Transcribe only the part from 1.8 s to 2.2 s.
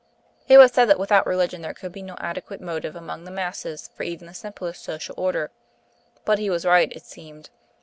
be no